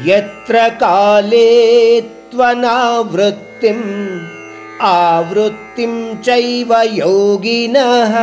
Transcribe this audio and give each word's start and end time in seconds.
यत्र 0.00 0.68
काले 0.68 2.00
त्वनावृत्तिम् 2.00 3.82
आवृत्तिं 4.82 6.16
चैव 6.16 6.82
योगिनः। 6.82 8.14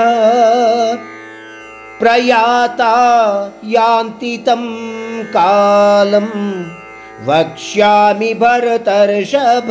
प्रयाता 2.00 2.96
यान्ति 3.66 4.44
तं 4.47 4.63
कालं 5.24 6.28
वक्ष्यामि 7.26 8.33
भरतर्षभ। 8.33 9.70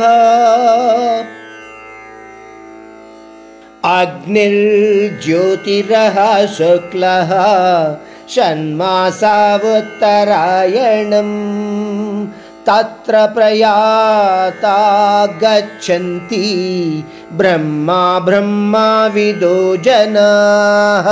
अग्निर्ज्योतिरः 3.85 6.17
शुक्लः 6.47 7.31
षण्मासावुत्तरायणम् 8.35 11.35
तत्र 12.67 13.25
प्रयाता 13.35 14.77
गच्छन्ति 15.43 16.45
ब्रह्मा 17.33 18.19
ब्रह्माविदो 18.19 19.55
जनाः। 19.85 21.07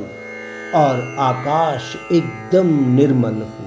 और 0.75 1.17
आकाश 1.19 1.97
एकदम 2.13 2.95
निर्मल 2.95 3.35
हो। 3.35 3.67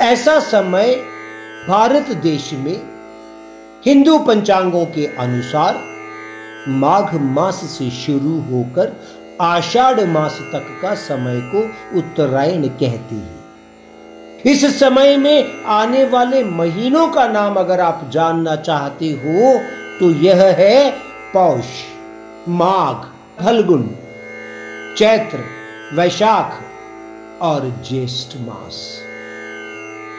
ऐसा 0.00 0.40
समय 0.40 0.94
भारत 1.68 2.02
देश 2.02 2.50
में 2.52 2.82
हिंदू 3.86 4.18
पंचांगों 4.18 4.86
के 4.86 5.06
अनुसार 5.06 5.80
माघ 6.68 7.14
मास 7.14 7.54
से 7.54 7.90
शुरू 7.90 8.40
होकर 8.40 9.00
आषाढ़ 9.40 10.00
मास 10.00 10.38
तक 10.40 10.78
का 10.82 10.94
समय 10.94 11.40
को 11.40 11.60
उत्तरायण 11.98 12.68
कहते 12.68 13.14
हैं। 13.14 13.39
इस 14.46 14.78
समय 14.80 15.16
में 15.16 15.64
आने 15.64 16.04
वाले 16.04 16.42
महीनों 16.44 17.06
का 17.08 17.26
नाम 17.28 17.54
अगर 17.54 17.80
आप 17.80 18.08
जानना 18.12 18.54
चाहते 18.56 19.06
हो 19.06 19.58
तो 19.98 20.10
यह 20.10 20.42
है 20.58 20.90
पौष, 21.32 21.64
माघ, 22.48 22.94
फलगुन, 23.44 23.82
चैत्र, 24.98 25.44
वैशाख 25.94 26.60
और 27.42 27.68
ज्येष्ठ 27.88 28.36
मास। 28.40 28.78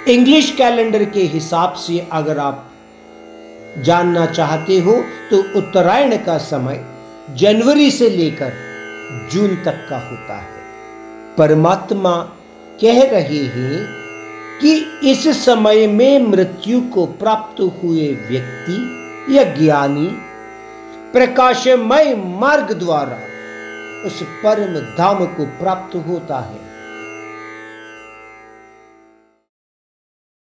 इंग्लिश 0.08 0.52
कैलेंडर 0.52 1.06
के 1.06 1.24
हिसाब 1.24 1.74
से 1.74 2.08
अगर 2.12 2.40
आप 2.40 2.68
जानना 3.78 4.26
चाहते 4.26 4.80
हो 4.80 4.94
तो 5.32 5.38
उत्तरायण 5.59 6.18
का 6.18 6.38
समय 6.38 6.84
जनवरी 7.38 7.90
से 7.92 8.09
लेकर 8.09 8.53
जून 9.32 9.56
तक 9.56 9.86
का 9.90 9.98
होता 10.00 10.38
है। 10.38 10.59
परमात्मा 11.38 12.16
कह 12.82 13.02
रहे 13.03 13.44
हैं 13.48 14.01
कि 14.62 14.74
इस 15.12 15.46
समय 15.46 15.88
में 15.88 16.28
मृत्यु 16.28 16.82
को 16.82 17.06
प्राप्त 17.06 17.62
हुए 17.62 18.08
व्यक्ति 18.30 19.38
या 19.38 19.44
ज्ञानी 19.44 20.08
प्रकाशमय 21.14 22.16
मार्ग 22.16 22.72
द्वारा 22.72 23.20
उस 24.06 24.22
परम 24.44 24.80
धाम 24.98 25.26
को 25.26 25.46
प्राप्त 25.46 25.96
होता 25.96 26.40
है। 26.40 26.71